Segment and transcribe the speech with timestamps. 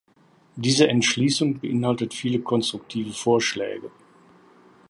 [0.55, 3.91] Diese Entschließung beinhaltet viele konstruktive Vorschläge.